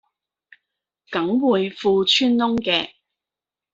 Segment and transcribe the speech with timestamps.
[1.11, 2.93] 梗會褲穿窿嘅